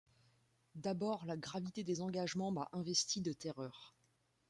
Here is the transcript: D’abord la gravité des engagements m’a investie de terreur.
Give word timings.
D’abord 0.73 1.27
la 1.27 1.37
gravité 1.37 1.83
des 1.83 2.01
engagements 2.01 2.49
m’a 2.49 2.67
investie 2.73 3.21
de 3.21 3.33
terreur. 3.33 3.93